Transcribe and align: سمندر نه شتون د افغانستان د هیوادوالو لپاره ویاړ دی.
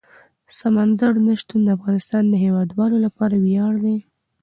سمندر 0.57 1.13
نه 1.25 1.33
شتون 1.41 1.59
د 1.65 1.69
افغانستان 1.77 2.23
د 2.29 2.33
هیوادوالو 2.45 2.97
لپاره 3.05 3.35
ویاړ 3.45 3.73
دی. 3.85 3.97